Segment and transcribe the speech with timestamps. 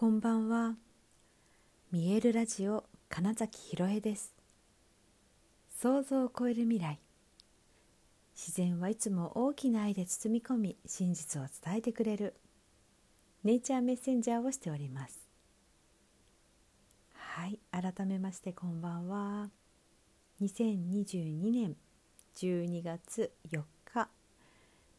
[0.00, 0.76] こんばんは。
[1.92, 4.32] 見えるラジオ金崎ひろえです。
[5.78, 6.98] 想像を超える未来。
[8.34, 12.32] 自然はいつも大きな愛で包み込み真実を伝えてくれる。
[13.44, 15.18] ネイチャーメッセンジャーをしております。
[17.12, 19.50] はい改めましてこんばんは。
[20.40, 21.76] 2022年
[22.38, 24.08] 12月4日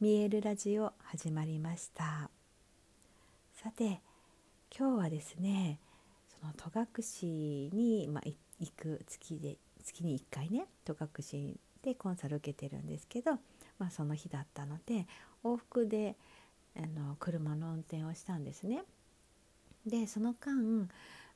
[0.00, 2.32] 見えるラジオ始まりました。
[3.62, 4.00] さて
[4.76, 5.78] 今日はですね
[6.40, 8.28] その戸隠に、まあ、
[8.60, 13.32] 行く月で月に1回ね戸隠でコンサル受けてるんですけど、
[13.78, 15.06] まあ、その日だったので
[15.44, 16.16] 往復で
[16.76, 18.82] あの車の運転をしたんですね。
[19.86, 20.88] でその間、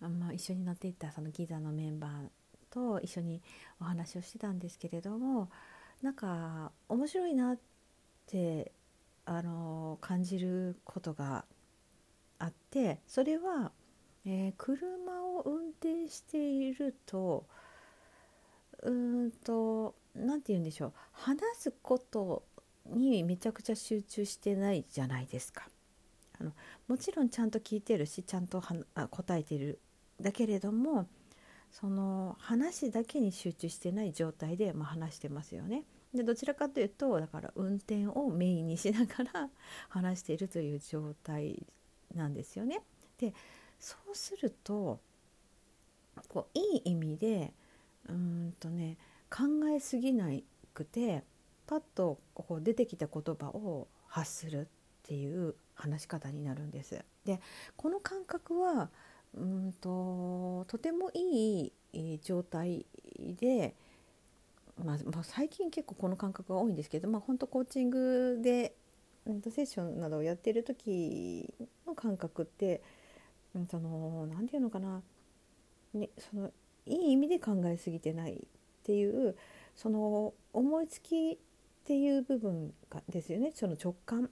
[0.00, 2.10] まあ、一緒に乗っていたそのギザのメンバー
[2.70, 3.42] と一緒に
[3.80, 5.50] お話をしてたんですけれども
[6.02, 7.58] なんか面白いなっ
[8.26, 8.72] て
[9.24, 11.44] あの感じることが
[12.38, 13.72] あってそれは、
[14.24, 17.46] えー、車を運転していると
[18.82, 22.44] うんと何て言うんでしょう話すこと
[22.86, 25.68] にめちゃくちゃ集中してないじゃないですか。
[26.38, 26.52] あの
[26.86, 29.80] もちろんちゃんと聞いてるしちゃんとは答えてる
[30.20, 31.08] だけれども
[31.70, 35.84] その話だけに集中してない状態で、まあ、話してますよね。
[36.14, 39.50] でどちらかというとだから運転をメインにしながら
[39.88, 41.66] 話しているという状態
[42.16, 42.80] なんですよね。
[43.18, 43.34] で
[43.78, 45.00] そうすると
[46.28, 47.52] こういい意味で
[48.08, 48.96] うんとね
[49.30, 50.30] 考えすぎな
[50.72, 51.24] くて
[51.66, 54.66] パッとこう出てきた言葉を発するっ
[55.02, 57.04] ていう話し方になるんです。
[57.24, 57.40] で
[57.76, 58.90] この感覚は
[59.34, 62.86] うんととてもいい状態
[63.18, 63.74] で、
[64.82, 68.74] まあ、まあ、最近結構この感覚が多いんですけど、まあ、本当コーチングで
[69.50, 71.52] セッションなどをやってる時
[71.86, 72.82] の感覚って
[73.70, 75.02] その何て言うのかな、
[75.94, 76.50] ね、その
[76.86, 78.38] いい意味で考えすぎてないっ
[78.84, 79.36] ていう
[79.74, 81.36] その思いつきっ
[81.86, 83.52] ていう部分がですよね。
[83.54, 84.28] その直感っ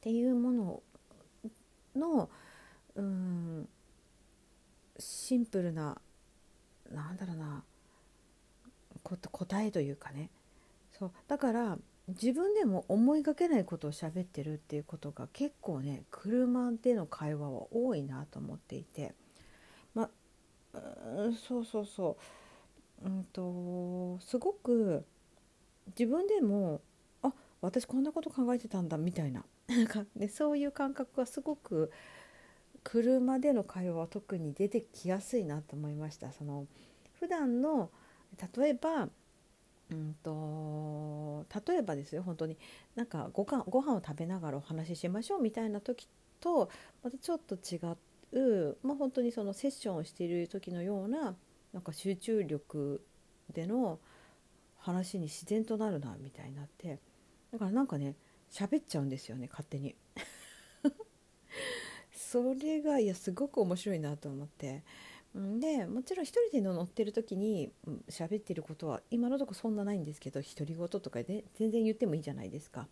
[0.00, 0.82] ていうもの
[1.94, 2.30] の
[2.94, 3.68] うん
[4.98, 5.98] シンプルな
[6.92, 7.64] なんだろうな。
[9.04, 10.30] 答えというかね。
[10.98, 11.12] そう。
[11.28, 11.78] だから
[12.08, 19.14] 自分でも思いがけないことを喋ってるっていうことが結構ね車での会話は多いなと思っていて。
[19.94, 20.08] ま
[20.72, 22.16] うんそうそうそ
[23.02, 23.06] う。
[23.06, 25.04] うんとすごく
[25.88, 26.80] 自分でも
[27.22, 29.44] あ私こんなこと考えてたんだみたいな。
[29.66, 31.90] なんか、ね、そういう感覚がすごく
[32.84, 36.30] 車での会話は特に出てきやすいなと思いました。
[36.32, 36.66] その
[37.18, 37.90] 普段の
[38.56, 39.08] 例えば
[39.90, 42.56] うんと例えばですよ本当に。
[42.94, 46.08] なんかごかご飯を食べながらお話ししましょうみたいな時
[46.40, 46.70] と
[47.02, 47.76] またちょっと違
[48.32, 51.36] う、まあ、本当にそのセッションをしている時のような
[51.72, 53.04] なんか集中力
[53.52, 54.00] での
[54.78, 56.98] 話に自然となるなみたいになって。
[57.52, 58.16] だからなんかね
[58.50, 59.94] 喋っちゃうんですよね勝手に。
[62.12, 64.82] それがいやすごく面白いなと思って。
[65.58, 67.70] でもちろん一人で乗ってる時に
[68.08, 72.86] 喋ってることは今のとこそんなないんですけど独り言とかで全然言ってもいいじゃないですか。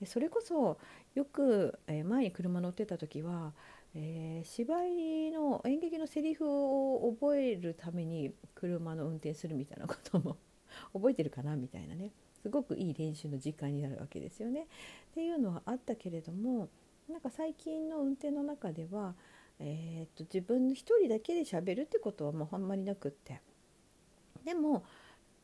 [0.00, 0.78] でそれこそ
[1.14, 3.52] よく、え、前に車乗ってた時は、
[3.94, 10.38] えー、芝居の演劇のセリフを覚えるために車の運転するみたいなことも
[10.94, 14.68] 覚えてるかなみたいなねすごくいい練習の時間になるわけですよね。
[15.10, 16.70] っていうのはあったけれども
[17.10, 19.14] なんか最近の運転の中では
[19.60, 23.40] えー、と自分一人だけで喋るってことはもうあんまりなくって
[24.44, 24.84] でも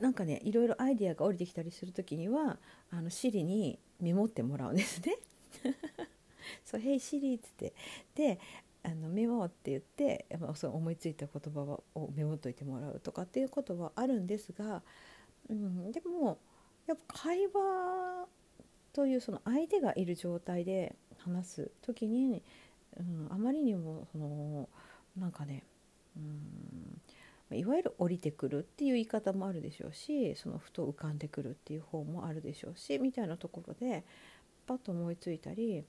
[0.00, 2.58] なんかねいろいろアイディアが降りてきたりする時には
[2.90, 5.18] あのシリにメモってもらうんですね。
[6.64, 7.72] そう「ヘイシリ」っつって
[8.14, 8.38] で
[8.82, 11.60] あのメモって言って、まあ、その思いついた言葉
[11.94, 14.82] をメモっといてもらうとかっていうことはあるんですが、
[15.50, 16.38] うん、でも
[16.86, 18.28] やっぱ会話
[18.92, 22.44] というその相手がいる状態で話す時に
[22.98, 24.68] うん、あまりにもその
[25.16, 25.64] なんかね、
[26.16, 34.04] うん、いわゆる降りてくるっていう言い方もあるでしょうしそのふと浮かんでくるっていう方もあるでしょうしみたいなところで
[34.66, 35.84] パッと思いついたり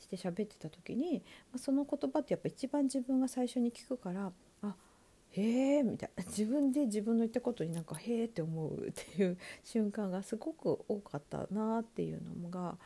[0.00, 1.22] して喋ってた時に、
[1.56, 4.74] その言葉ってやっぱ一番自分が最初に聞くからあ
[5.30, 6.24] へえみたいな。
[6.24, 12.78] 自分で自分の言ったことになんかへえって思うっていう 瞬間がすごく多かったなっていうのが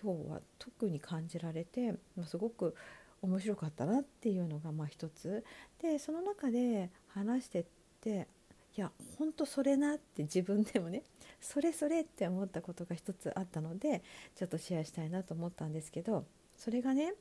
[0.00, 2.74] 今日は特に感じられて、まあ、すごく
[3.22, 5.44] 面白かったなっていうのがまあ一つ。
[5.82, 7.64] でその中で話してっ
[8.00, 8.28] て
[8.76, 11.02] いやほんとそれなって自分でもね
[11.40, 14.02] それそれって思ったことが一つあったので
[14.36, 16.24] ちょっとシェアしたいなと思ったんですけど
[16.56, 17.14] それがね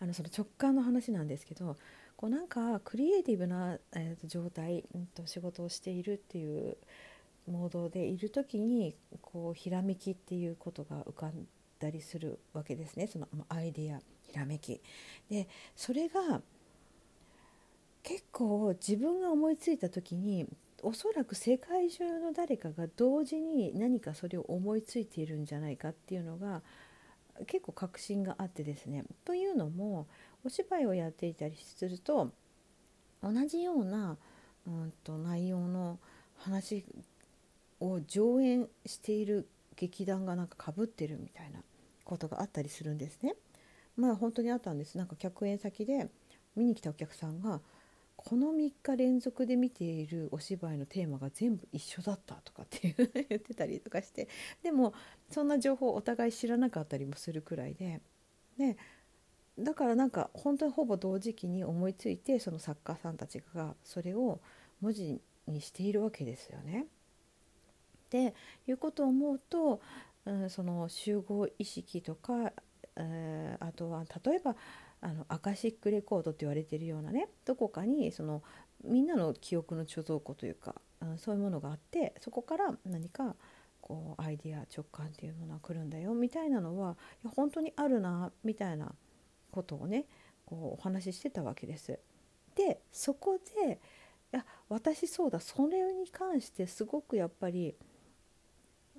[0.00, 1.76] あのその直感の話なんですけど
[2.16, 6.76] こうなんかクリエイティブな、えー、と状態、うん、と仕事をしているっていう
[7.46, 11.46] モードでいる時にこうひらめきっていうことが浮かん
[11.80, 14.80] だりするわけですねそのアイディアひらめき。
[15.30, 16.40] でそれが
[18.02, 20.46] 結構自分が思いついた時に
[20.82, 26.62] おそらく世界中の誰かが同時に何かそれを思いついているんじゃないかっていうのが
[27.46, 29.04] 結構確信があってですね。
[29.24, 30.06] というのも
[30.44, 32.32] お芝居をやっていたりすると
[33.22, 34.16] 同じような、
[34.66, 35.98] うんと、内容の
[36.36, 36.84] 話
[37.82, 41.60] を上演している劇団がなんかかぶってるみたいな
[42.04, 43.34] ことがあったりするんですね。
[43.96, 46.08] まあ本当にあったんですなんか客演先で
[46.56, 47.60] 見に来たお客さんが
[48.16, 54.28] この3日連続で見ているお芝居のテーマが全部一緒だったとかっていう言ってたりとかして
[54.62, 54.94] でも
[55.30, 58.00] そんな情報をお互い知らなかったりもするくらいで
[58.58, 58.76] で
[59.58, 64.40] だからなんか本当にほぼ同時期に思いついてその作家さんたちがそれを
[64.80, 66.86] 文字にしているわけですよね。
[68.12, 68.34] で
[68.68, 69.80] いうことを思うと、
[70.26, 72.52] うん、その集合意識とか、
[72.96, 74.54] えー、あとは例えば
[75.00, 78.42] あのアカシックレコードって言われてるようなねどこかにその
[78.84, 83.34] みんなの記憶の貯蔵庫というか、うん、そういうものがあってそこから何か
[83.80, 86.96] こうアイディア直感っていうものが来るんだよみたいなのは
[87.34, 88.92] 本当にあるなみたいな
[89.50, 90.04] ことをね
[90.44, 91.98] こうお話ししてたわけです。
[92.54, 93.80] でそこで
[94.32, 97.74] いや私そうだそれに関してすごくやっぱり、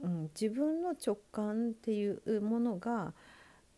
[0.01, 3.13] うん、自分の直感っていうものが、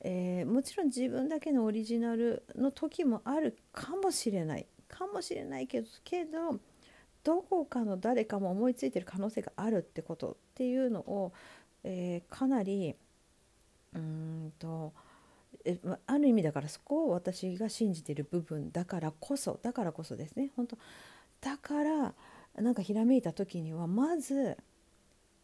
[0.01, 4.65] えー、もちろん自分だけのオリジナルの時もあるかもしれない。
[4.87, 6.59] かもしれないけどけど
[7.23, 11.33] どこかの誰かも思いついてる可能性があるってことっていうのを、
[11.83, 12.95] えー、かなり
[13.93, 14.93] うんと
[15.65, 20.77] えある意味だからそこを私が信じてる部分だからこそだからこそですね本当。
[21.41, 22.13] だから
[22.61, 24.57] なんかひらめいた時にはまず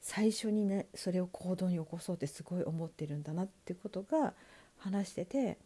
[0.01, 4.33] 最初にねそれを行動に起こそうってすごい思ってるんだなってことが
[4.79, 5.57] 話してて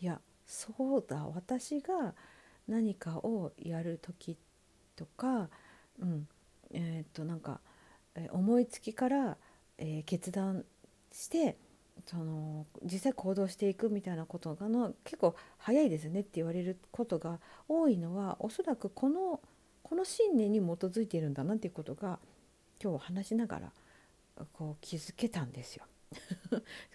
[0.00, 2.14] いやそうだ私が
[2.68, 4.36] 何かをやる時
[4.96, 5.48] とか、
[6.00, 6.28] うん
[6.72, 7.60] えー、っとなんか、
[8.14, 9.36] え思いつきから、
[9.78, 10.64] えー、決断
[11.12, 11.56] して
[12.06, 19.40] その実際行動していくみたいなことがの結構早いですねって言われることが多いのはおそらくこの
[19.82, 22.18] この信念に基づいているんだなっていうことが
[22.82, 23.72] 今日話しながら
[24.52, 25.84] こう気づけたんですよ。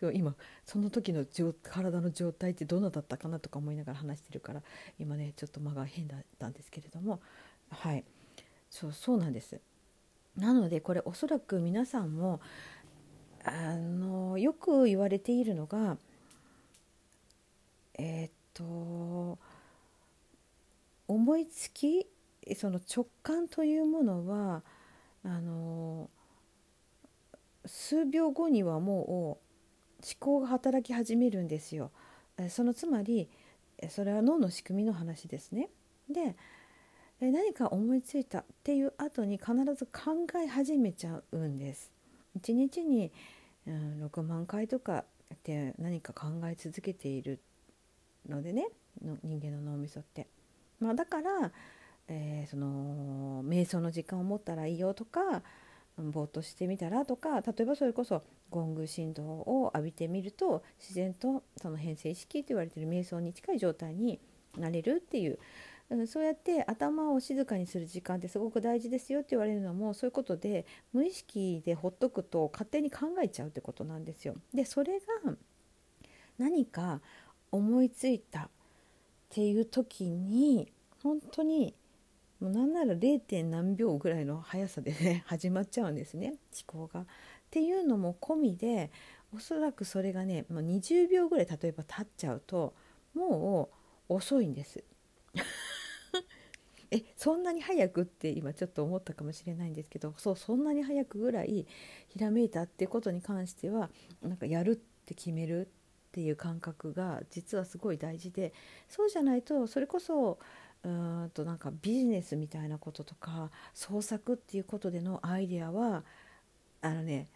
[0.13, 0.35] 今
[0.65, 1.25] その時の
[1.61, 4.63] 体の状態ってどんなだったかなとか思いながら話してるから
[4.97, 7.19] 今ねちょっと間が変だったんですけれども
[7.69, 8.05] はい
[8.69, 9.59] そうそうなんです。
[10.37, 12.39] なのでこれおそらく皆さんも
[13.43, 15.97] あのよく言われているのが
[17.95, 19.37] えっ、と
[21.07, 22.07] 思いつき
[22.55, 24.63] その直感というものは
[25.23, 26.09] あの
[27.89, 29.39] 数秒後にはもう思
[30.19, 31.89] 考が働き始めるんですよ。
[32.49, 33.27] そのつまり
[33.89, 35.69] それは脳の仕組みの話ですね。
[36.07, 36.35] で
[37.19, 41.91] 何か思いついたっていう後に必ず考え始めちゃうんです。
[42.35, 43.11] 一日に、
[43.65, 47.39] うん、6万回とかって何か考え続けている
[48.27, 48.67] のでね
[49.23, 50.27] 人間の脳みそって。
[50.79, 51.51] まあ、だから、
[52.07, 55.41] えー、その瞑想の時間を持ったらいいよとか
[56.01, 64.19] ぼーっとしてみたらとか例えばそれこそゴング振動を浴びてみると自然とその変性意識と言われてる瞑想に近い状態に
[64.57, 65.39] なれるっていう
[65.89, 74.35] うん、そうやって頭を静かにする時間ってすごく大事ですよって言われるのもそういうことで無意識でほっとくと勝手に考えちゃうってことなんですよ。
[74.53, 75.33] でそれが
[76.37, 77.01] 何か
[77.51, 78.49] 思いついたっ
[79.29, 80.71] ていう時に
[81.03, 81.73] 本当に
[82.39, 83.43] もうなんなら 0.
[83.43, 86.35] 何秒ぐらいの速さでね始まっちゃうんですね
[86.67, 87.01] 思考が。
[87.01, 87.05] っ
[87.51, 88.91] ていうのも込みで
[89.33, 92.75] おそらくそれがねもう20秒ぐらい例えば経っちゃうと
[93.13, 93.69] も
[94.09, 94.83] う遅いんです。
[96.91, 101.67] えそんなに早くって今ちょっと思ったかもしれないんですけどそうそんなに早くぐらい
[102.07, 103.91] ひらめいたっていうことに関しては
[104.23, 108.53] なんかやるって決めるっていう感覚が実はすごい大事で
[108.87, 110.39] そうじゃないとそれこそ
[110.83, 116.03] うんとなんかビジネスみたいなこととか創作っていうことでのアイデアは
[116.81, 117.27] あのね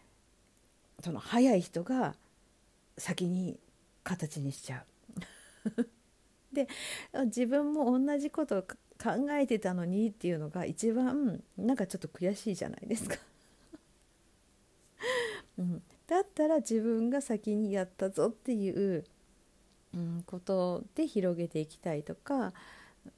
[1.04, 2.16] その早い人が
[2.98, 3.60] 先に
[4.04, 4.86] 形にしちゃ
[5.76, 5.88] う。
[6.54, 6.68] で
[7.26, 13.18] 自分も同じこと考えてたのにっていうのが一番なんかちょっと悔しいじゃないですか
[15.58, 19.04] うん、だったら自分が先にやったぞっていう
[19.94, 22.54] うん、ことで広げていきたいとか、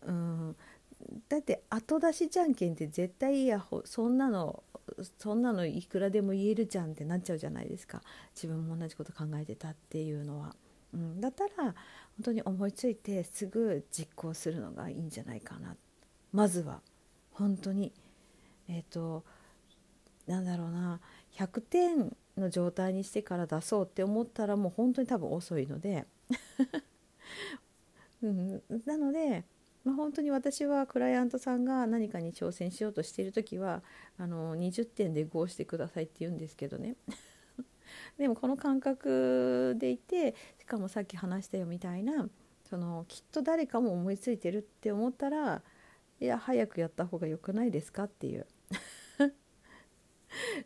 [0.04, 0.56] うん、
[1.30, 4.64] だって後出しじゃんけんって絶対いやそんなの
[5.18, 8.02] そんなのいくらでも言えるじゃんってなっちゃうじゃないですか。
[8.36, 10.56] 自分も同じこと考えてたっていうのは。
[10.94, 11.74] うん、だったら本
[12.24, 15.76] 当に思いついてすぐ実行するのがいいんじゃないかな。
[16.32, 16.82] まずは
[17.32, 17.92] 本当に。
[18.68, 19.24] えっ、ー、と
[20.28, 21.00] なんだろうな。
[21.38, 26.06] 100点の状態にしてから出そうって思ったらもう本当に多分遅いので、
[28.22, 29.44] うん、なので
[29.86, 33.84] まあ、本当に私はクライアントさんが何かに挑戦しようとしている時は
[34.18, 36.96] あの20点で合してくださいって言うんですけどね。
[38.18, 42.28] でもこの感覚でいてしかもさっき話したよみたいな
[42.68, 45.62] そのきっと誰かも思いついてるって思ったら
[46.20, 48.48] いや早くやった方が良くないですかっていう。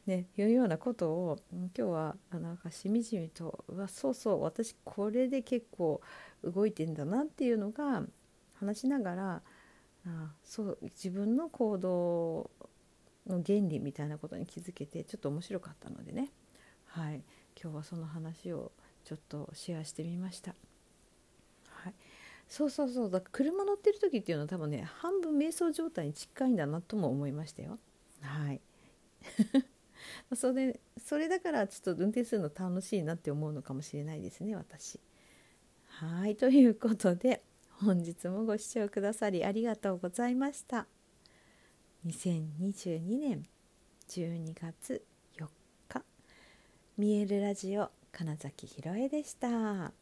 [0.08, 6.02] ね、いうようなことを今日はなんかしみじみとうわそうそう私これで結構
[6.44, 8.04] 動いてんだなっていうのが
[8.60, 9.42] 話しながら
[10.06, 12.50] あそう自分の行動
[13.28, 16.30] の原理みたいなことに気づけてちょっと面白かったのでね、
[16.86, 17.22] はい、
[17.62, 18.72] 今日はその話を
[19.04, 20.56] ちょっとシェアしてみました。
[21.70, 21.94] はい、
[22.48, 27.78] そうそうそうだ車乗ってる時っていうのは多分ね半分瞑想状態に近いんだなとも思いましたよ。
[28.22, 28.62] はい
[30.36, 35.00] それそれだからちょっと運転するの楽しいなって思うのかもしれないですね私。
[35.88, 37.44] はいということで
[37.82, 40.86] 本日もご視聴くださりありがとうございました。
[42.06, 43.46] 2022年
[44.10, 45.02] 12月
[45.38, 45.48] 4
[45.88, 46.04] 日。
[46.98, 49.94] 見えるラジオ金崎ひろえでした。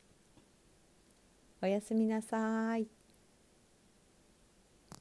[1.62, 2.97] おやすみなさい。